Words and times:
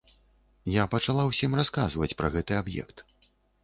Я 0.75 0.83
пачала 0.95 1.27
ўсім 1.29 1.51
расказваць 1.61 2.13
пра 2.23 2.35
гэты 2.41 2.53
аб'ект. 2.65 3.09